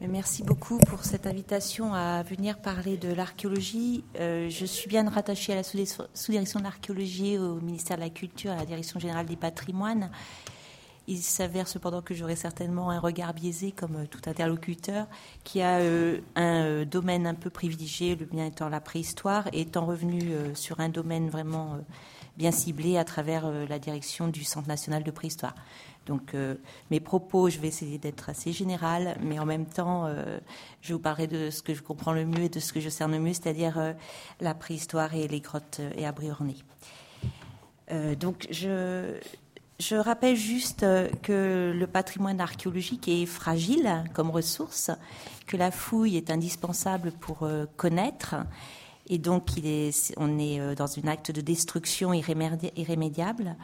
Merci 0.00 0.44
beaucoup 0.44 0.78
pour 0.78 1.04
cette 1.04 1.26
invitation 1.26 1.92
à 1.92 2.22
venir 2.22 2.58
parler 2.58 2.96
de 2.96 3.12
l'archéologie. 3.12 4.04
Euh, 4.20 4.48
je 4.48 4.64
suis 4.64 4.88
bien 4.88 5.08
rattachée 5.10 5.52
à 5.52 5.56
la 5.56 5.62
sous-direction 5.64 6.60
de 6.60 6.64
l'archéologie 6.64 7.36
au 7.36 7.56
ministère 7.56 7.96
de 7.96 8.02
la 8.02 8.10
Culture, 8.10 8.52
à 8.52 8.56
la 8.56 8.64
Direction 8.64 9.00
générale 9.00 9.26
des 9.26 9.36
patrimoines. 9.36 10.10
Il 11.08 11.22
s'avère 11.22 11.66
cependant 11.66 12.02
que 12.02 12.14
j'aurai 12.14 12.36
certainement 12.36 12.90
un 12.90 13.00
regard 13.00 13.34
biaisé, 13.34 13.72
comme 13.72 13.96
euh, 13.96 14.06
tout 14.08 14.20
interlocuteur, 14.26 15.06
qui 15.42 15.60
a 15.60 15.78
euh, 15.78 16.20
un 16.36 16.84
domaine 16.84 17.26
un 17.26 17.34
peu 17.34 17.50
privilégié, 17.50 18.14
le 18.14 18.28
mien 18.32 18.46
étant 18.46 18.68
la 18.68 18.80
préhistoire, 18.80 19.48
et 19.52 19.62
étant 19.62 19.86
revenu 19.86 20.32
sur 20.54 20.78
un 20.78 20.88
domaine 20.88 21.28
vraiment 21.28 21.78
bien 22.36 22.52
ciblé 22.52 22.96
à 22.96 23.04
travers 23.04 23.50
la 23.50 23.78
direction 23.80 24.28
du 24.28 24.44
Centre 24.44 24.68
national 24.68 25.02
de 25.02 25.10
préhistoire. 25.10 25.54
Donc 26.08 26.34
euh, 26.34 26.54
mes 26.90 27.00
propos, 27.00 27.50
je 27.50 27.58
vais 27.58 27.68
essayer 27.68 27.98
d'être 27.98 28.30
assez 28.30 28.50
général, 28.50 29.16
mais 29.20 29.38
en 29.38 29.44
même 29.44 29.66
temps, 29.66 30.06
euh, 30.06 30.38
je 30.80 30.94
vous 30.94 30.98
parlerai 30.98 31.26
de 31.26 31.50
ce 31.50 31.62
que 31.62 31.74
je 31.74 31.82
comprends 31.82 32.12
le 32.12 32.24
mieux 32.24 32.44
et 32.44 32.48
de 32.48 32.60
ce 32.60 32.72
que 32.72 32.80
je 32.80 32.88
cerne 32.88 33.12
le 33.12 33.20
mieux, 33.20 33.34
c'est-à-dire 33.34 33.78
euh, 33.78 33.92
la 34.40 34.54
préhistoire 34.54 35.14
et 35.14 35.28
les 35.28 35.40
grottes 35.40 35.80
et 35.96 36.06
abris 36.06 36.30
ornés. 36.30 36.56
donc 38.18 38.46
je, 38.50 39.18
je 39.78 39.96
rappelle 39.96 40.36
juste 40.36 40.84
que 41.22 41.72
le 41.74 41.86
patrimoine 41.86 42.40
archéologique 42.40 43.08
est 43.08 43.26
fragile 43.26 44.04
comme 44.14 44.30
ressource, 44.30 44.90
que 45.46 45.56
la 45.56 45.70
fouille 45.70 46.16
est 46.16 46.30
indispensable 46.30 47.12
pour 47.12 47.48
connaître. 47.76 48.36
Et 49.10 49.18
donc, 49.18 49.56
est, 49.64 50.12
on 50.16 50.38
est 50.38 50.74
dans 50.74 50.98
un 50.98 51.08
acte 51.08 51.30
de 51.30 51.40
destruction 51.40 52.12
irrémédiable 52.12 53.56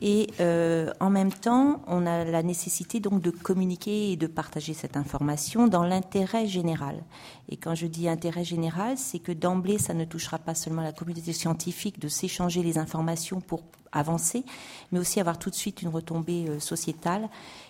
et 0.00 0.28
euh, 0.40 0.92
en 0.98 1.08
même 1.08 1.32
temps, 1.32 1.80
on 1.86 2.06
a 2.06 2.24
la 2.24 2.42
nécessité 2.42 3.00
donc 3.00 3.22
de 3.22 3.30
communiquer 3.30 4.10
et 4.12 4.16
de 4.16 4.26
partager 4.26 4.74
cette 4.74 4.96
information 4.96 5.68
dans 5.68 5.84
l'intérêt 5.84 6.46
général. 6.46 7.04
Et 7.48 7.56
quand 7.56 7.74
je 7.74 7.86
dis 7.86 8.08
intérêt 8.08 8.44
général, 8.44 8.98
c'est 8.98 9.20
que 9.20 9.32
d'emblée, 9.32 9.78
ça 9.78 9.94
ne 9.94 10.04
touchera 10.04 10.38
pas 10.38 10.54
seulement 10.54 10.82
la 10.82 10.92
communauté 10.92 11.32
scientifique 11.32 12.00
de 12.00 12.08
s'échanger 12.08 12.62
les 12.62 12.78
informations 12.78 13.40
pour 13.40 13.62
avancer, 13.96 14.44
mais 14.92 14.98
aussi 14.98 15.20
avoir 15.20 15.38
tout 15.38 15.50
de 15.50 15.54
suite 15.54 15.82
une 15.82 15.88
retombée 15.88 16.46
euh, 16.48 16.60
sociétale 16.60 17.28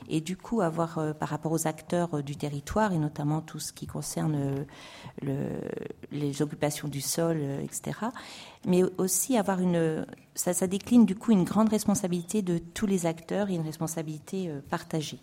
et 0.08 0.20
du 0.20 0.36
coup 0.36 0.61
avoir 0.61 0.98
euh, 0.98 1.12
par 1.12 1.28
rapport 1.28 1.53
aux 1.53 1.67
acteurs 1.67 2.22
du 2.22 2.36
territoire 2.36 2.92
et 2.92 2.98
notamment 2.98 3.41
tout 3.41 3.58
ce 3.58 3.72
qui 3.72 3.86
concerne 3.86 4.67
les 6.11 6.42
occupations 6.42 6.89
du 6.89 7.00
sol, 7.00 7.41
etc 7.62 7.92
mais 8.67 8.83
aussi 8.98 9.36
avoir 9.36 9.61
une. 9.61 10.06
Ça, 10.34 10.67
décline 10.67 11.06
du 11.06 11.14
coup 11.14 11.30
une 11.30 11.45
grande 11.45 11.69
responsabilité 11.69 12.42
de 12.42 12.58
tous 12.58 12.86
les 12.86 13.06
acteurs 13.06 13.50
et 13.50 13.55
une 13.55 13.62
responsabilité 13.62 14.48
euh, 14.48 14.61
partagée. 14.69 15.19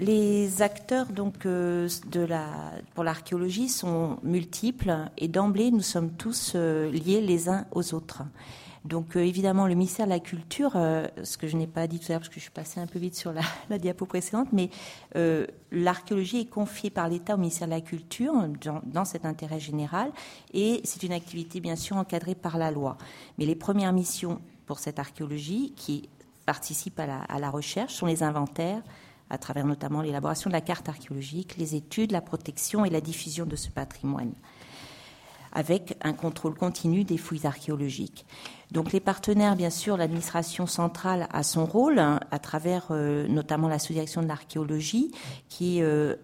Les 0.00 0.62
acteurs 0.62 1.08
euh, 1.44 1.88
pour 2.94 3.04
l'archéologie 3.04 3.68
sont 3.68 4.16
multiples 4.22 4.96
et 5.18 5.28
d'emblée 5.28 5.70
nous 5.70 5.82
sommes 5.82 6.12
tous 6.12 6.52
euh, 6.54 6.90
liés 6.90 7.20
les 7.20 7.50
uns 7.50 7.66
aux 7.72 7.92
autres. 7.92 8.22
Donc 8.86 9.14
euh, 9.14 9.20
évidemment, 9.20 9.66
le 9.66 9.74
ministère 9.74 10.06
de 10.06 10.10
la 10.10 10.18
Culture, 10.18 10.72
ce 10.72 11.36
que 11.36 11.46
je 11.46 11.54
n'ai 11.54 11.66
pas 11.66 11.86
dit 11.86 11.98
tout 11.98 12.06
à 12.06 12.12
l'heure 12.12 12.20
parce 12.20 12.30
que 12.30 12.36
je 12.36 12.40
suis 12.40 12.50
passée 12.50 12.80
un 12.80 12.86
peu 12.86 12.98
vite 12.98 13.14
sur 13.14 13.34
la, 13.34 13.42
diapo 13.78 14.06
précédente, 14.06 14.48
mais 14.52 14.70
l'archéologie 15.70 16.40
est 16.40 16.50
confiée 16.50 16.88
par 16.88 17.06
l'État 17.06 17.34
au 17.34 17.38
ministère 17.38 17.68
de 17.68 17.74
la 17.74 17.82
Culture 17.82 18.32
dans, 18.86 19.04
cet 19.04 19.26
intérêt 19.26 19.60
général 19.60 20.12
et 20.54 20.80
c'est 20.84 21.02
une 21.02 21.12
activité 21.12 21.60
bien 21.60 21.76
sûr 21.76 21.98
encadrée 21.98 22.34
par 22.34 22.56
la 22.56 22.70
loi. 22.70 22.96
Mais 23.36 23.44
les 23.44 23.54
premières 23.54 23.92
missions 23.92 24.40
pour 24.64 24.78
cette 24.78 24.98
archéologie 24.98 25.74
qui 25.76 26.08
participe 26.46 26.98
à 26.98 27.38
la 27.38 27.50
recherche 27.50 27.92
sont 27.92 28.06
les 28.06 28.22
inventaires, 28.22 28.82
à 29.30 29.38
travers 29.38 29.66
notamment 29.66 30.02
l'élaboration 30.02 30.50
de 30.50 30.54
la 30.54 30.60
carte 30.60 30.88
archéologique, 30.88 31.56
les 31.56 31.74
études, 31.74 32.12
la 32.12 32.20
protection 32.20 32.84
et 32.84 32.90
la 32.90 33.00
diffusion 33.00 33.46
de 33.46 33.56
ce 33.56 33.70
patrimoine 33.70 34.32
avec 35.52 35.96
un 36.02 36.12
contrôle 36.12 36.54
continu 36.54 37.04
des 37.04 37.16
fouilles 37.16 37.46
archéologiques. 37.46 38.26
Donc 38.70 38.92
les 38.92 39.00
partenaires, 39.00 39.56
bien 39.56 39.70
sûr, 39.70 39.96
l'administration 39.96 40.66
centrale 40.66 41.26
a 41.32 41.42
son 41.42 41.66
rôle 41.66 41.98
hein, 41.98 42.20
à 42.30 42.38
travers 42.38 42.88
euh, 42.90 43.26
notamment 43.26 43.68
la 43.68 43.78
sous-direction 43.78 44.22
de 44.22 44.28
l'archéologie 44.28 45.10
qui 45.48 45.82
euh, 45.82 46.14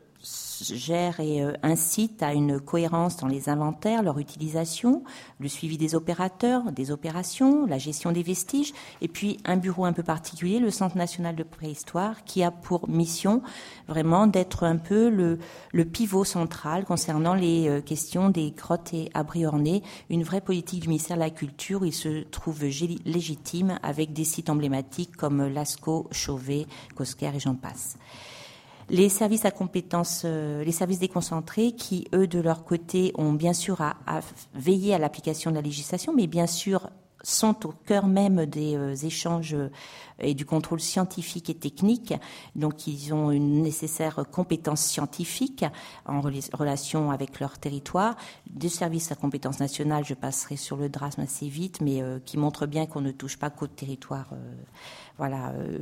gère 0.63 1.21
et 1.21 1.43
euh, 1.43 1.53
incite 1.63 2.23
à 2.23 2.33
une 2.33 2.61
cohérence 2.61 3.17
dans 3.17 3.27
les 3.27 3.49
inventaires, 3.49 4.03
leur 4.03 4.19
utilisation, 4.19 5.03
le 5.39 5.49
suivi 5.49 5.77
des 5.79 5.95
opérateurs, 5.95 6.73
des 6.73 6.91
opérations, 6.91 7.67
la 7.67 7.79
gestion 7.79 8.13
des 8.13 8.23
vestiges, 8.23 8.73
et 9.01 9.09
puis 9.09 9.39
un 9.45 9.57
bureau 9.57 9.85
un 9.85 9.93
peu 9.93 10.03
particulier, 10.03 10.59
le 10.59 10.71
Centre 10.71 10.97
national 10.97 11.37
de 11.37 11.43
préhistoire, 11.43 12.25
qui 12.25 12.43
a 12.43 12.51
pour 12.51 12.89
mission 12.89 13.43
vraiment 13.89 14.27
d'être 14.27 14.65
un 14.65 14.77
peu 14.77 15.09
le, 15.09 15.39
pivot 15.85 16.25
central 16.25 16.85
concernant 16.85 17.35
les 17.35 17.69
euh, 17.69 17.81
questions 17.81 18.29
des 18.29 18.51
grottes 18.51 18.93
et 18.93 19.11
abris 19.15 19.47
ornés, 19.47 19.83
une 20.11 20.23
vraie 20.23 20.41
politique 20.41 20.81
du 20.81 20.89
ministère 20.89 21.17
de 21.17 21.23
la 21.23 21.31
Culture 21.31 21.83
où 21.83 21.85
il 21.85 21.93
se 21.93 22.25
trouve 22.25 22.65
légitime 22.65 23.79
avec 23.83 24.13
des 24.13 24.25
sites 24.25 24.51
emblématiques 24.51 25.17
comme 25.17 25.47
Lascaux, 25.47 26.09
Chauvet, 26.11 26.67
Cosquer 26.95 27.33
et 27.35 27.41
j'en 27.41 27.55
passe 27.55 27.97
les 28.89 29.09
services 29.09 29.45
à 29.45 29.51
compétences, 29.51 30.23
euh, 30.25 30.63
les 30.65 30.73
services 30.73 30.99
déconcentrés 30.99 31.73
qui, 31.73 32.07
eux, 32.15 32.27
de 32.27 32.39
leur 32.39 32.65
côté, 32.65 33.13
ont 33.17 33.33
bien 33.33 33.53
sûr 33.53 33.81
à, 33.81 33.97
à 34.07 34.21
veiller 34.55 34.95
à 34.95 34.99
l'application 34.99 35.51
de 35.51 35.57
la 35.57 35.63
législation, 35.63 36.13
mais 36.15 36.27
bien 36.27 36.47
sûr 36.47 36.89
sont 37.27 37.67
au 37.67 37.73
cœur 37.73 38.07
même 38.07 38.47
des 38.47 38.77
euh, 38.77 38.95
échanges 38.95 39.55
euh, 39.55 39.69
et 40.21 40.35
du 40.35 40.47
contrôle 40.47 40.81
scientifique 40.81 41.51
et 41.51 41.55
technique. 41.55 42.15
Donc, 42.55 42.87
ils 42.87 43.13
ont 43.13 43.31
une 43.31 43.63
nécessaire 43.63 44.25
compétence 44.31 44.81
scientifique 44.81 45.65
en 46.07 46.21
relation 46.21 47.11
avec 47.11 47.39
leur 47.41 47.59
territoire. 47.59 48.17
Des 48.49 48.71
services 48.71 49.13
à 49.13 49.15
compétence 49.15 49.61
nationale, 49.61 50.05
je 50.07 50.15
passerai 50.15 50.57
sur 50.57 50.77
le 50.77 50.89
drasme 50.89 51.21
assez 51.21 51.49
vite, 51.49 51.83
mais 51.83 52.03
qui 52.25 52.39
montrent 52.39 52.65
bien 52.65 52.87
qu'on 52.87 53.03
ne 53.03 53.11
touche 53.11 53.37
pas 53.37 53.51
qu'au 53.51 53.67
territoire 53.67 54.29
voilà, 55.19 55.51
euh, 55.51 55.79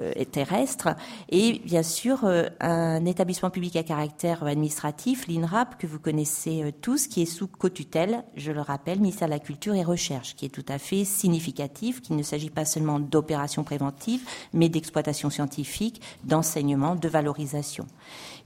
euh, 0.00 0.24
terrestre. 0.24 0.88
Et 1.30 1.60
bien 1.64 1.82
sûr, 1.82 2.24
euh, 2.24 2.48
un 2.60 3.04
établissement 3.06 3.50
public 3.50 3.76
à 3.76 3.82
caractère 3.82 4.44
administratif, 4.44 5.26
l'INRAP, 5.26 5.78
que 5.78 5.86
vous 5.86 5.98
connaissez 5.98 6.72
tous, 6.80 7.06
qui 7.06 7.22
est 7.22 7.26
sous 7.26 7.48
co-tutelle, 7.48 8.24
je 8.36 8.52
le 8.52 8.60
rappelle, 8.60 9.00
ministère 9.00 9.28
de 9.28 9.32
la 9.32 9.38
Culture 9.38 9.74
et 9.74 9.82
Recherche, 9.82 10.36
qui 10.36 10.46
est 10.46 10.50
tout 10.50 10.64
à 10.68 10.77
fait 10.78 11.04
significatif, 11.04 12.00
qu'il 12.00 12.16
ne 12.16 12.22
s'agit 12.22 12.50
pas 12.50 12.64
seulement 12.64 12.98
d'opérations 12.98 13.64
préventives, 13.64 14.22
mais 14.52 14.68
d'exploitation 14.68 15.30
scientifique, 15.30 16.00
d'enseignement, 16.24 16.94
de 16.94 17.08
valorisation. 17.08 17.86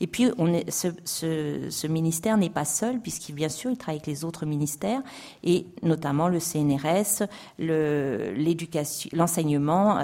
Et 0.00 0.06
puis, 0.06 0.30
ce, 0.68 1.86
ministère 1.86 2.36
n'est 2.36 2.50
pas 2.50 2.64
seul, 2.64 3.00
puisqu'il, 3.00 3.34
bien 3.34 3.48
sûr, 3.48 3.70
il 3.70 3.76
travaille 3.76 3.98
avec 3.98 4.06
les 4.06 4.24
autres 4.24 4.46
ministères, 4.46 5.02
et 5.44 5.66
notamment 5.82 6.28
le 6.28 6.40
CNRS, 6.40 7.26
l'enseignement, 9.12 9.98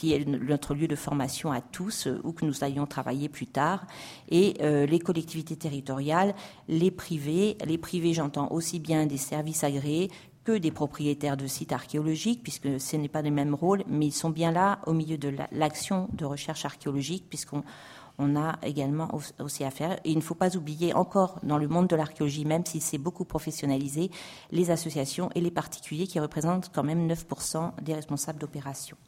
qui 0.00 0.14
est 0.14 0.26
notre 0.26 0.74
lieu 0.74 0.88
de 0.88 0.96
formation 0.96 1.52
à 1.52 1.60
tous, 1.60 2.06
euh, 2.06 2.22
où 2.24 2.32
que 2.32 2.46
nous 2.46 2.64
allions 2.64 2.86
travailler 2.86 3.28
plus 3.28 3.46
tard, 3.46 3.86
et 4.30 4.54
euh, 4.62 4.86
les 4.86 4.98
collectivités 4.98 5.56
territoriales, 5.56 6.34
les 6.68 6.90
privés. 6.90 7.58
Les 7.66 7.76
privés, 7.76 8.14
j'entends 8.14 8.50
aussi 8.50 8.78
bien 8.78 9.04
des 9.04 9.18
services 9.18 9.62
agréés 9.62 10.10
que 10.44 10.52
des 10.52 10.70
propriétaires 10.70 11.36
de 11.36 11.46
sites 11.46 11.72
archéologiques, 11.72 12.42
puisque 12.42 12.80
ce 12.80 12.96
n'est 12.96 13.08
pas 13.08 13.22
le 13.22 13.30
même 13.30 13.54
rôle, 13.54 13.84
mais 13.86 14.06
ils 14.06 14.12
sont 14.12 14.30
bien 14.30 14.52
là 14.52 14.80
au 14.86 14.92
milieu 14.92 15.18
de 15.18 15.34
l'action 15.52 16.08
de 16.12 16.24
recherche 16.24 16.64
archéologique, 16.64 17.26
puisqu'on 17.28 17.62
on 18.18 18.36
a 18.36 18.58
également 18.62 19.08
aussi 19.38 19.64
à 19.64 19.70
faire. 19.70 19.98
Et 20.04 20.10
il 20.10 20.16
ne 20.16 20.22
faut 20.22 20.34
pas 20.34 20.56
oublier 20.56 20.92
encore 20.92 21.38
dans 21.42 21.56
le 21.56 21.68
monde 21.68 21.86
de 21.86 21.96
l'archéologie, 21.96 22.44
même 22.44 22.66
si 22.66 22.80
c'est 22.80 22.98
beaucoup 22.98 23.24
professionnalisé, 23.24 24.10
les 24.50 24.70
associations 24.70 25.30
et 25.34 25.40
les 25.40 25.50
particuliers 25.50 26.06
qui 26.06 26.20
représentent 26.20 26.70
quand 26.72 26.84
même 26.84 27.08
9% 27.08 27.82
des 27.82 27.94
responsables 27.94 28.38
d'opérations. 28.38 28.98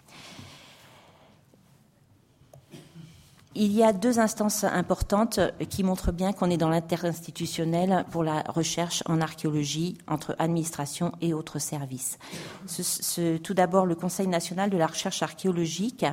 Il 3.54 3.72
y 3.72 3.82
a 3.82 3.92
deux 3.92 4.18
instances 4.18 4.64
importantes 4.64 5.38
qui 5.68 5.84
montrent 5.84 6.10
bien 6.10 6.32
qu'on 6.32 6.48
est 6.48 6.56
dans 6.56 6.70
l'interinstitutionnel 6.70 8.06
pour 8.10 8.24
la 8.24 8.42
recherche 8.48 9.02
en 9.06 9.20
archéologie 9.20 9.98
entre 10.08 10.34
administration 10.38 11.12
et 11.20 11.34
autres 11.34 11.58
services. 11.58 12.18
Ce, 12.66 13.36
tout 13.36 13.54
d'abord 13.54 13.84
le 13.84 13.94
Conseil 13.94 14.26
national 14.26 14.70
de 14.70 14.78
la 14.78 14.86
recherche 14.86 15.22
archéologique 15.22 16.06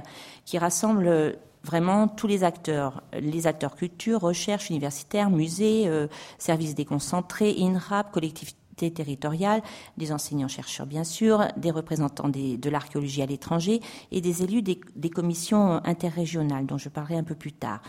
qui 0.44 0.58
rassemble 0.58 1.38
vraiment 1.64 2.08
tous 2.08 2.28
les 2.28 2.44
acteurs, 2.44 3.04
les 3.14 3.48
acteurs 3.48 3.76
culture, 3.76 4.22
recherche, 4.22 4.70
universitaires, 4.70 5.30
musées, 5.30 5.88
euh, 5.88 6.08
services 6.38 6.76
déconcentrés, 6.76 7.56
INRAP, 7.60 8.12
collectivités 8.12 8.59
collectivités 8.80 8.92
territoriales, 8.92 9.62
des 9.98 10.12
enseignants-chercheurs 10.12 10.86
bien 10.86 11.04
sûr, 11.04 11.48
des 11.58 11.72
représentants 11.72 12.30
de 12.30 12.70
l'archéologie 12.70 13.22
à 13.22 13.26
l'étranger 13.26 13.82
et 14.12 14.22
des 14.22 14.44
élus 14.44 14.62
des, 14.62 15.10
commissions 15.10 15.82
interrégionales 15.86 16.66
dont 16.66 16.78
je 16.78 16.90
parlerai 16.90 17.18
un 17.18 17.24
peu 17.24 17.36
plus 17.36 17.52
tard. 17.52 17.82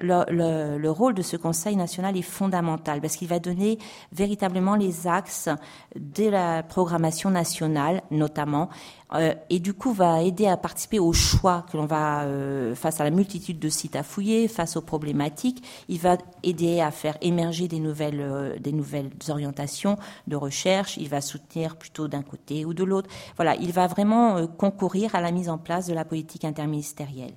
le, 0.00 0.88
rôle 0.88 1.14
de 1.14 1.22
ce 1.22 1.36
Conseil 1.36 1.76
national 1.76 2.16
est 2.16 2.22
fondamental 2.22 3.00
parce 3.00 3.16
qu'il 3.16 3.28
va 3.28 3.38
donner 3.38 3.78
véritablement 4.12 4.76
les 4.76 5.06
axes 5.06 5.48
de 5.96 6.28
la 6.28 6.62
programmation 6.62 7.30
nationale 7.30 8.02
notamment 8.10 8.70
euh, 9.14 9.34
et 9.50 9.58
du 9.58 9.74
coup 9.74 9.92
va 9.92 10.22
aider 10.22 10.46
à 10.46 10.56
participer 10.56 10.98
au 10.98 11.12
choix 11.12 11.64
que 11.70 11.76
l'on 11.76 11.86
va 11.86 12.22
euh, 12.24 12.74
face 12.74 13.00
à 13.00 13.04
la 13.04 13.10
multitude 13.10 13.58
de 13.58 13.68
sites 13.68 13.96
à 13.96 14.02
fouiller, 14.02 14.48
face 14.48 14.76
aux 14.76 14.82
problématiques. 14.82 15.64
Il 15.88 15.98
va 15.98 16.18
aider 16.42 16.80
à 16.80 16.90
faire 16.90 17.16
émerger 17.20 17.68
des 17.68 17.80
nouvelles, 17.80 18.20
euh, 18.20 18.58
des 18.58 18.72
nouvelles 18.72 19.10
orientations 19.28 19.96
de 20.26 20.36
recherche. 20.36 20.96
Il 20.96 21.08
va 21.08 21.20
soutenir 21.20 21.76
plutôt 21.76 22.08
d'un 22.08 22.22
côté 22.22 22.64
ou 22.64 22.74
de 22.74 22.84
l'autre. 22.84 23.08
Voilà, 23.36 23.54
il 23.56 23.72
va 23.72 23.86
vraiment 23.86 24.46
concourir 24.46 25.14
à 25.14 25.20
la 25.20 25.30
mise 25.30 25.48
en 25.48 25.58
place 25.58 25.86
de 25.86 25.94
la 25.94 26.04
politique 26.04 26.44
interministérielle. 26.44 27.34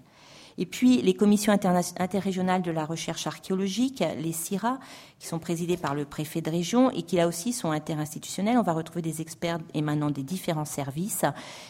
Et 0.57 0.65
puis 0.65 1.01
les 1.01 1.13
commissions 1.13 1.53
interrégionales 1.53 2.61
de 2.61 2.71
la 2.71 2.85
recherche 2.85 3.27
archéologique, 3.27 4.03
les 4.19 4.31
CIRA, 4.31 4.79
qui 5.19 5.27
sont 5.27 5.39
présidées 5.39 5.77
par 5.77 5.93
le 5.93 6.05
préfet 6.05 6.41
de 6.41 6.49
région 6.49 6.89
et 6.89 7.03
qui 7.03 7.17
là 7.17 7.27
aussi 7.27 7.53
sont 7.53 7.69
interinstitutionnelles. 7.69 8.57
On 8.57 8.63
va 8.63 8.73
retrouver 8.73 9.03
des 9.03 9.21
experts 9.21 9.59
émanant 9.75 10.09
des 10.09 10.23
différents 10.23 10.65
services. 10.65 11.25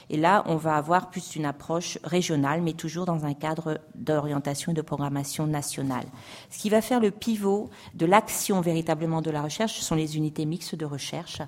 Et 0.09 0.15
là, 0.15 0.43
on 0.47 0.55
va 0.55 0.77
avoir 0.77 1.09
plus 1.09 1.35
une 1.35 1.45
approche 1.45 1.97
régionale, 2.03 2.61
mais 2.61 2.73
toujours 2.73 3.05
dans 3.05 3.25
un 3.25 3.33
cadre 3.33 3.81
d'orientation 3.93 4.71
et 4.71 4.75
de 4.75 4.81
programmation 4.81 5.47
nationale. 5.47 6.05
Ce 6.49 6.59
qui 6.59 6.69
va 6.69 6.81
faire 6.81 7.01
le 7.01 7.11
pivot 7.11 7.69
de 7.93 8.05
l'action 8.05 8.61
véritablement 8.61 9.21
de 9.21 9.31
la 9.31 9.41
recherche, 9.41 9.73
ce 9.73 9.83
sont 9.83 9.95
les 9.95 10.15
unités 10.15 10.45
mixtes 10.45 10.75
de 10.75 10.85
recherche 10.85 11.41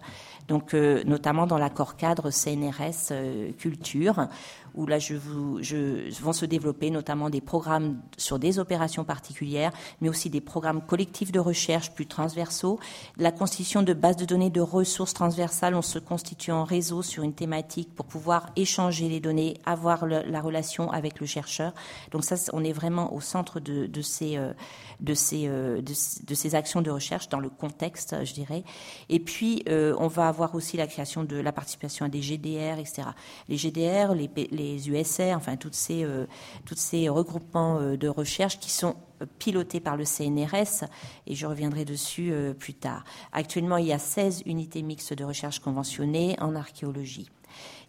donc 0.47 0.73
euh, 0.73 1.03
notamment 1.05 1.47
dans 1.47 1.57
l'accord 1.57 1.95
cadre 1.95 2.29
CNRS 2.29 3.11
euh, 3.11 3.51
culture, 3.53 4.27
où 4.75 4.85
là 4.85 4.99
je 4.99 5.15
vous, 5.15 5.61
je, 5.61 6.09
vont 6.21 6.33
se 6.33 6.45
développer 6.45 6.89
notamment 6.89 7.29
des 7.33 7.41
programmes 7.41 8.01
sur 8.17 8.39
des 8.39 8.59
opérations 8.59 9.03
particulières, 9.03 9.73
mais 9.99 10.09
aussi 10.09 10.29
des 10.29 10.39
programmes 10.39 10.81
collectifs 10.81 11.31
de 11.31 11.39
recherche 11.39 11.91
plus 11.91 12.05
transversaux, 12.05 12.79
la 13.17 13.31
constitution 13.31 13.81
de 13.81 13.93
bases 13.93 14.15
de 14.15 14.25
données 14.25 14.49
de 14.49 14.61
ressources 14.61 15.13
transversales, 15.13 15.75
on 15.75 15.81
se 15.81 15.99
constitue 15.99 16.51
en 16.51 16.63
réseau 16.63 17.01
sur 17.01 17.23
une 17.23 17.33
thématique 17.33 17.93
pour 17.93 18.05
pouvoir 18.05 18.51
échanger 18.55 19.09
les 19.09 19.19
données, 19.19 19.57
avoir 19.65 20.05
la 20.05 20.41
relation 20.41 20.91
avec 20.91 21.19
le 21.19 21.25
chercheur. 21.25 21.73
Donc 22.11 22.23
ça, 22.23 22.35
on 22.53 22.63
est 22.63 22.71
vraiment 22.71 23.13
au 23.13 23.19
centre 23.19 23.59
de, 23.59 23.89
ces 24.01 24.37
euh, 24.37 24.53
de 24.99 25.13
ces, 25.13 25.47
de, 25.47 26.33
ces 26.35 26.55
actions 26.55 26.81
de 26.81 26.91
recherche 26.91 27.27
dans 27.29 27.39
le 27.39 27.49
contexte, 27.49 28.15
je 28.23 28.33
dirais. 28.33 28.63
Et 29.09 29.19
puis, 29.19 29.65
on 29.67 30.07
va 30.07 30.27
avoir 30.27 30.55
aussi 30.55 30.77
la 30.77 30.87
création 30.87 31.23
de 31.23 31.35
la 31.37 31.51
participation 31.51 32.05
à 32.05 32.09
des 32.09 32.21
GDR, 32.21 32.79
etc. 32.79 33.09
Les 33.49 33.57
GDR, 33.57 34.13
les, 34.13 34.29
les 34.51 34.89
USR, 34.89 35.35
enfin 35.35 35.57
toutes 35.57 35.75
ces, 35.75 36.03
euh, 36.03 36.25
toutes 36.65 36.77
ces 36.77 37.09
regroupements 37.13 37.79
euh, 37.79 37.97
de 37.97 38.07
recherche 38.07 38.59
qui 38.59 38.71
sont 38.71 38.95
euh, 39.21 39.25
pilotés 39.39 39.79
par 39.79 39.97
le 39.97 40.05
CNRS, 40.05 40.85
et 41.27 41.35
je 41.35 41.45
reviendrai 41.45 41.85
dessus 41.85 42.33
plus 42.59 42.73
tard. 42.73 43.03
Actuellement, 43.31 43.77
il 43.77 43.87
y 43.87 43.93
a 43.93 43.99
16 43.99 44.43
unités 44.45 44.81
mixtes 44.81 45.13
de 45.13 45.23
recherche 45.23 45.59
conventionnées 45.59 46.35
en 46.39 46.55
archéologie. 46.55 47.29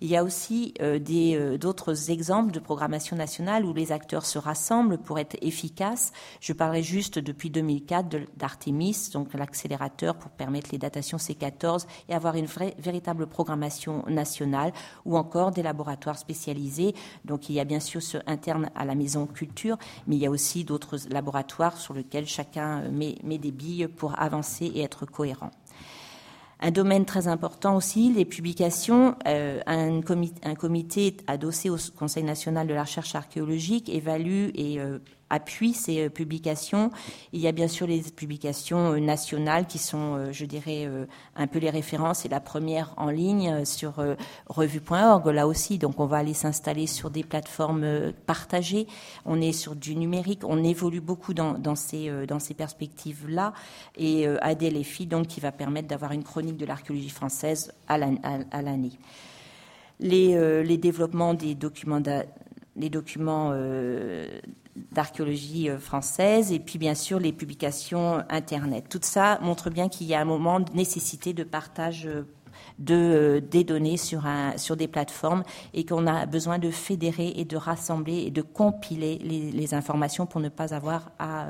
Il 0.00 0.08
y 0.08 0.16
a 0.16 0.25
aussi 0.25 0.75
euh, 0.81 0.99
euh, 1.11 1.58
d'autres 1.58 2.11
exemples 2.11 2.52
de 2.52 2.58
programmation 2.58 3.16
nationale 3.16 3.64
où 3.64 3.72
les 3.72 3.93
acteurs 3.93 4.26
se 4.26 4.38
rassemblent 4.38 4.99
pour 4.99 5.19
être 5.19 5.37
efficaces. 5.40 6.12
Je 6.40 6.52
parlerai 6.52 6.82
juste 6.82 7.19
depuis 7.19 7.50
2004 7.50 8.16
d'Artemis, 8.37 9.11
donc 9.12 9.32
l'accélérateur 9.34 10.16
pour 10.16 10.31
permettre 10.31 10.70
les 10.72 10.78
datations 10.78 11.19
C14 11.19 11.87
et 12.08 12.14
avoir 12.14 12.37
une 12.37 12.46
vraie, 12.46 12.75
véritable 12.78 13.26
programmation 13.26 14.05
nationale, 14.08 14.72
ou 15.05 15.16
encore 15.16 15.50
des 15.50 15.62
laboratoires 15.62 16.19
spécialisés. 16.19 16.94
Donc 17.25 17.49
il 17.49 17.55
y 17.55 17.60
a 17.60 17.64
bien 17.64 17.81
sûr 17.81 18.02
ce 18.02 18.19
interne 18.26 18.70
à 18.75 18.84
la 18.84 18.94
maison 18.94 19.26
culture, 19.26 19.78
mais 20.06 20.17
il 20.17 20.22
y 20.22 20.26
a 20.26 20.31
aussi 20.31 20.64
d'autres 20.64 20.99
laboratoires 21.10 21.78
sur 21.78 21.94
lesquels 21.94 22.26
chacun 22.26 22.88
met, 22.90 23.17
met 23.22 23.38
des 23.38 23.52
billes 23.52 23.88
pour 23.88 24.19
avancer 24.20 24.67
et 24.67 24.82
être 24.82 25.06
cohérent. 25.06 25.50
Un 26.64 26.70
domaine 26.70 27.05
très 27.05 27.28
important 27.28 27.76
aussi, 27.76 28.11
les 28.11 28.25
publications. 28.25 29.16
Euh, 29.26 29.61
un, 29.66 30.00
comité, 30.00 31.16
adossé 31.26 31.69
au 31.69 31.76
Conseil 31.94 32.22
national 32.22 32.66
de 32.66 32.72
la 32.72 32.84
recherche 32.84 33.14
archéologique 33.14 33.90
évalue 33.90 34.49
et 34.55 34.81
euh, 34.81 34.99
appuie 35.30 35.72
ces 35.72 36.06
euh, 36.06 36.08
publications. 36.08 36.90
Il 37.32 37.40
y 37.40 37.48
a 37.48 37.52
bien 37.52 37.68
sûr 37.68 37.86
les 37.86 38.00
publications 38.00 38.92
euh, 38.92 38.98
nationales 38.98 39.66
qui 39.66 39.78
sont, 39.78 40.16
euh, 40.16 40.32
je 40.32 40.44
dirais, 40.44 40.88
un 41.36 41.46
peu 41.46 41.58
les 41.58 41.70
références. 41.70 42.24
Et 42.24 42.28
la 42.28 42.40
première 42.40 42.94
en 42.96 43.10
ligne 43.10 43.64
sur 43.64 43.94
revue.org, 44.46 45.26
là 45.28 45.46
aussi. 45.46 45.78
Donc 45.78 46.00
on 46.00 46.06
va 46.06 46.18
aller 46.18 46.34
s'installer 46.34 46.86
sur 46.86 47.10
des 47.10 47.24
plateformes 47.24 48.12
partagées. 48.26 48.86
On 49.24 49.40
est 49.40 49.52
sur 49.52 49.74
du 49.74 49.96
numérique. 49.96 50.42
On 50.44 50.62
évolue 50.62 51.00
beaucoup 51.00 51.34
dans, 51.34 51.74
ces, 51.74 52.10
perspectives-là. 52.56 53.52
Et 53.96 54.26
ADLFI, 54.26 55.06
donc, 55.06 55.26
qui 55.28 55.40
va 55.40 55.52
permettre 55.52 55.88
d'avoir 55.88 56.12
une 56.12 56.24
chronique 56.24 56.56
de 56.56 56.66
l'archéologie 56.66 57.10
française 57.10 57.72
à 57.88 57.98
l'année. 57.98 58.98
Les, 60.00 60.62
les, 60.64 60.78
développements 60.78 61.34
des 61.34 61.54
documents, 61.54 62.00
des 62.76 62.90
documents 62.90 63.52
d'archéologie 64.92 65.70
euh, 65.70 65.78
française 65.78 66.52
et 66.52 66.58
puis 66.58 66.78
bien 66.78 66.94
sûr 66.94 67.18
les 67.20 67.32
publications 67.32 68.22
Internet. 68.28 68.86
Tout 68.88 69.00
ça 69.02 69.38
montre 69.42 69.70
bien 69.70 69.88
qu'il 69.88 70.06
y 70.06 70.14
a 70.14 70.20
un 70.20 70.24
moment 70.24 70.60
de 70.60 70.72
nécessité 70.72 71.32
de 71.32 71.44
partage 71.44 72.06
euh, 72.06 72.22
de, 72.78 72.94
euh, 72.94 73.40
des 73.40 73.64
données 73.64 73.96
sur, 73.96 74.26
un, 74.26 74.56
sur 74.56 74.76
des 74.76 74.88
plateformes 74.88 75.42
et 75.72 75.84
qu'on 75.84 76.06
a 76.06 76.26
besoin 76.26 76.58
de 76.58 76.70
fédérer 76.70 77.32
et 77.36 77.44
de 77.44 77.56
rassembler 77.56 78.24
et 78.26 78.30
de 78.30 78.42
compiler 78.42 79.18
les, 79.18 79.74
informations 79.74 80.26
pour 80.26 80.40
ne 80.40 80.50
pas 80.50 80.74
avoir 80.74 81.10
à, 81.18 81.48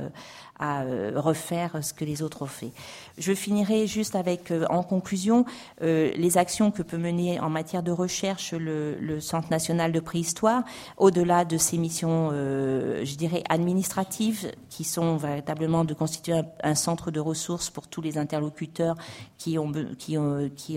à 0.59 0.83
euh, 0.83 1.13
refaire 1.17 1.83
ce 1.83 1.93
que 1.93 2.05
les 2.05 2.23
autres 2.23 2.43
ont 2.43 2.47
fait. 2.47 2.71
Je 3.19 3.33
finirai 3.33 3.87
juste 3.87 4.15
avec, 4.15 4.51
euh, 4.51 4.65
en 4.71 4.83
conclusion, 4.83 5.45
euh, 5.83 6.13
les 6.17 6.39
actions 6.39 6.71
que 6.71 6.83
peut 6.83 6.97
mener 6.97 7.41
en 7.41 7.51
matière 7.51 7.83
de 7.83 7.91
recherche 7.91 8.53
le, 8.53 8.95
Centre 9.21 9.49
national 9.51 9.93
de 9.93 10.01
préhistoire, 10.01 10.65
au-delà 10.97 11.45
de 11.45 11.57
ses 11.57 11.79
missions, 11.79 12.31
je 12.31 13.17
dirais, 13.17 13.45
administratives, 13.49 14.51
qui 14.69 14.83
sont 14.83 15.17
véritablement 15.17 15.85
de 15.85 15.95
constituer 15.95 16.41
un, 16.63 16.75
centre 16.75 17.11
de 17.11 17.21
ressources 17.21 17.71
pour 17.71 17.87
tous 17.87 18.01
les 18.01 18.19
interlocuteurs 18.19 18.97
qui 19.39 19.57
ont, 19.59 19.73
qui 19.97 20.19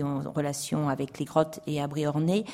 ont 0.02 0.17
relation 0.26 0.88
avec 0.88 1.18
les 1.18 1.24
grottes 1.24 1.60
et 1.66 1.80
abris 1.80 2.06
ornés. 2.06 2.44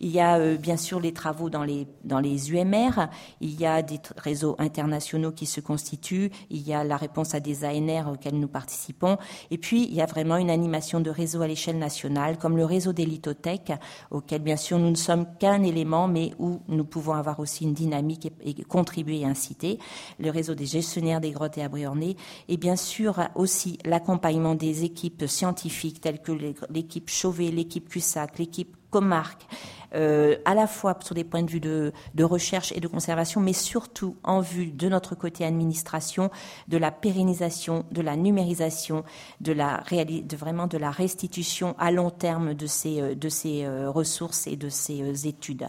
Il 0.00 0.10
y 0.10 0.20
a 0.20 0.38
bien 0.56 0.76
sûr 0.76 1.00
les 1.00 1.12
travaux 1.12 1.50
dans 1.50 1.64
les, 1.64 1.88
dans 2.04 2.20
les 2.20 2.52
UMR, 2.52 3.08
il 3.40 3.60
y 3.60 3.66
a 3.66 3.82
des 3.82 3.98
réseaux 4.16 4.54
internationaux 4.58 5.32
qui 5.32 5.46
se 5.46 5.60
constituent, 5.60 6.30
il 6.50 6.66
y 6.66 6.72
a 6.72 6.84
la 6.84 6.96
réponse 6.96 7.34
à 7.34 7.40
des 7.40 7.64
ANR 7.64 8.08
auxquels 8.12 8.38
nous 8.38 8.48
participons. 8.48 9.18
Et 9.50 9.58
puis, 9.58 9.84
il 9.84 9.94
y 9.94 10.00
a 10.00 10.06
vraiment 10.06 10.36
une 10.36 10.50
animation 10.50 11.00
de 11.00 11.10
réseau 11.10 11.42
à 11.42 11.48
l'échelle 11.48 11.78
nationale, 11.78 12.38
comme 12.38 12.56
le 12.56 12.64
réseau 12.64 12.92
des 12.92 13.04
lithothèques, 13.04 13.72
auquel, 14.10 14.42
bien 14.42 14.56
sûr, 14.56 14.78
nous 14.78 14.90
ne 14.90 14.96
sommes 14.96 15.26
qu'un 15.38 15.62
élément, 15.62 16.08
mais 16.08 16.32
où 16.38 16.60
nous 16.68 16.84
pouvons 16.84 17.14
avoir 17.14 17.40
aussi 17.40 17.64
une 17.64 17.74
dynamique 17.74 18.30
et, 18.44 18.54
contribuer 18.64 19.20
et 19.20 19.26
inciter. 19.26 19.78
Le 20.18 20.30
réseau 20.30 20.54
des 20.54 20.66
gestionnaires 20.66 21.20
des 21.20 21.30
grottes 21.30 21.58
et 21.58 21.62
abris 21.62 21.86
ornés. 21.86 22.16
Et 22.48 22.56
bien 22.56 22.76
sûr, 22.76 23.20
aussi 23.34 23.78
l'accompagnement 23.84 24.54
des 24.54 24.84
équipes 24.84 25.24
scientifiques 25.26 26.00
telles 26.00 26.20
que 26.20 26.32
l'équipe 26.70 27.07
Chauvet, 27.08 27.50
l'équipe 27.50 27.88
Cussac, 27.88 28.38
l'équipe 28.38 28.76
Comarque, 28.90 29.46
euh, 29.94 30.36
à 30.44 30.54
la 30.54 30.66
fois 30.66 30.98
sur 31.02 31.14
des 31.14 31.24
points 31.24 31.42
de 31.42 31.50
vue 31.50 31.60
de, 31.60 31.92
recherche 32.22 32.72
et 32.72 32.80
de 32.80 32.88
conservation, 32.88 33.40
mais 33.40 33.52
surtout 33.52 34.16
en 34.22 34.40
vue 34.40 34.70
de 34.70 34.88
notre 34.88 35.14
côté 35.14 35.44
administration, 35.44 36.30
de 36.68 36.76
la 36.76 36.90
pérennisation, 36.90 37.84
de 37.90 38.02
la 38.02 38.16
numérisation, 38.16 39.04
de 39.40 39.52
la 39.52 39.82
de 39.90 40.36
vraiment 40.36 40.66
de 40.66 40.78
la 40.78 40.90
restitution 40.90 41.74
à 41.78 41.90
long 41.90 42.10
terme 42.10 42.54
de 42.54 42.66
ces 42.66 43.00
euh, 43.00 43.14
de 43.14 43.28
ces 43.28 43.64
euh, 43.64 43.90
ressources 43.90 44.46
et 44.46 44.56
de 44.56 44.68
ces 44.68 45.26
études. 45.26 45.68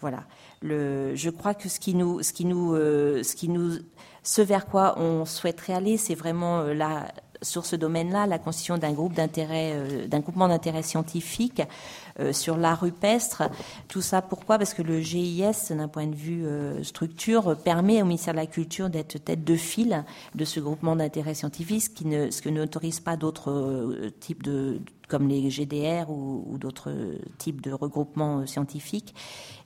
Voilà. 0.00 0.24
Je 0.62 1.30
crois 1.30 1.54
que 1.54 1.68
ce 1.68 1.80
qui 1.80 1.94
nous 1.94 2.22
ce 2.22 2.32
qui 2.32 2.44
nous 2.44 2.74
ce 2.74 3.34
qui 3.34 3.48
nous 3.48 3.78
ce 4.22 4.42
vers 4.42 4.66
quoi 4.66 4.98
on 4.98 5.24
souhaiterait 5.24 5.72
aller, 5.72 5.96
c'est 5.96 6.14
vraiment 6.14 6.62
la 6.62 7.08
sur 7.42 7.66
ce 7.66 7.76
domaine-là, 7.76 8.26
la 8.26 8.38
constitution 8.38 8.78
d'un 8.78 8.92
groupe 8.92 9.14
d'intérêt, 9.14 10.06
d'un 10.08 10.20
groupement 10.20 10.48
d'intérêt 10.48 10.82
scientifique 10.82 11.62
euh, 12.20 12.32
sur 12.32 12.56
l'art 12.56 12.80
rupestre. 12.80 13.44
Tout 13.86 14.00
ça, 14.00 14.22
pourquoi? 14.22 14.58
Parce 14.58 14.74
que 14.74 14.82
le 14.82 15.00
GIS, 15.00 15.70
d'un 15.70 15.86
point 15.86 16.06
de 16.06 16.16
vue 16.16 16.44
euh, 16.44 16.82
structure, 16.82 17.56
permet 17.56 18.02
au 18.02 18.04
ministère 18.04 18.34
de 18.34 18.40
la 18.40 18.46
Culture 18.46 18.90
d'être 18.90 19.18
tête 19.18 19.44
de 19.44 19.54
file 19.54 20.04
de 20.34 20.44
ce 20.44 20.58
groupement 20.58 20.96
d'intérêt 20.96 21.34
scientifique, 21.34 21.82
ce, 21.82 21.90
qui 21.90 22.06
ne, 22.06 22.30
ce 22.32 22.42
que 22.42 22.48
n'autorise 22.48 22.98
pas 22.98 23.16
d'autres 23.16 23.52
euh, 23.52 24.10
types 24.18 24.42
de 24.42 24.80
comme 25.08 25.28
les 25.28 25.50
GDR 25.50 26.10
ou, 26.10 26.56
d'autres 26.58 26.92
types 27.38 27.60
de 27.60 27.72
regroupements 27.72 28.46
scientifiques. 28.46 29.14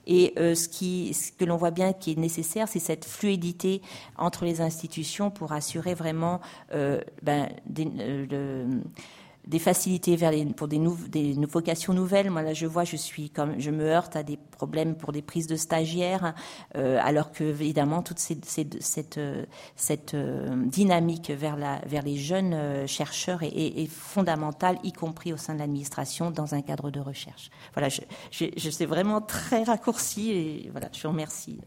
Et 0.05 0.33
ce, 0.37 0.67
qui, 0.67 1.13
ce 1.13 1.31
que 1.31 1.45
l'on 1.45 1.57
voit 1.57 1.71
bien 1.71 1.93
qui 1.93 2.11
est 2.11 2.17
nécessaire, 2.17 2.67
c'est 2.67 2.79
cette 2.79 3.05
fluidité 3.05 3.81
entre 4.17 4.45
les 4.45 4.61
institutions 4.61 5.31
pour 5.31 5.53
assurer 5.53 5.93
vraiment 5.93 6.41
ben, 6.71 7.49
des 7.65 7.85
facilités 9.59 10.15
vers 10.15 10.31
les, 10.31 10.45
pour 10.45 10.67
des, 10.67 10.79
des 11.09 11.33
vocations 11.45 11.93
nouvelles. 11.93 12.29
Moi 12.29 12.41
là, 12.41 12.53
je 12.53 12.65
vois, 12.65 12.83
je 12.83 12.95
suis 12.95 13.31
je 13.57 13.71
me 13.71 13.83
heurte 13.83 14.15
à 14.15 14.23
des 14.23 14.37
problèmes 14.37 14.95
pour 14.95 15.11
des 15.11 15.21
prises 15.21 15.47
de 15.47 15.55
stagiaires, 15.55 16.33
euh, 16.75 16.99
alors 17.01 17.31
que 17.31 17.43
évidemment 17.43 18.01
toute 18.01 18.19
cette, 18.19 18.45
cette, 18.45 19.19
cette 19.75 20.15
dynamique 20.15 21.31
vers 21.31 22.03
les 22.03 22.17
jeunes 22.17 22.87
chercheurs 22.87 23.43
est, 23.43 23.87
fondamentale, 23.87 24.77
y 24.83 24.91
compris 24.91 25.33
au 25.33 25.37
sein 25.37 25.53
de 25.53 25.59
l'administration, 25.59 26.31
dans 26.31 26.55
un 26.55 26.61
cadre 26.61 26.91
de 26.91 26.99
recherche. 26.99 27.49
Voilà, 27.73 27.89
je, 27.89 28.01
je 28.31 28.69
sais 28.69 28.85
vraiment 28.85 29.21
très 29.21 29.63
raccourci 29.63 30.31
et 30.31 30.69
voilà, 30.71 30.89
je 30.93 31.01
vous 31.03 31.09
remercie. 31.09 31.59